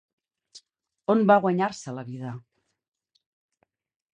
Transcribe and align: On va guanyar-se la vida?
On 1.15 1.21
va 1.31 1.35
guanyar-se 1.43 1.95
la 1.99 2.07
vida? 2.09 2.33